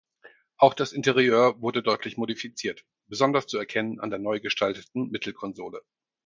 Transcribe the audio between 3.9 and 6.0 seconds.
an der neu gestalteten Mittelkonsole.